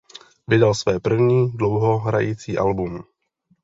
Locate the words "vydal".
0.47-0.73